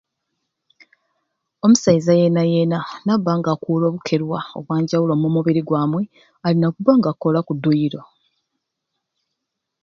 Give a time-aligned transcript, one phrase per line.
[1.65, 6.03] Omusaiza yeena yeena nabbanga akuura obukerwa obwanjawulo omu mubiri gwamwe
[6.45, 8.01] alina kubba nga akukoola ku dduyiro.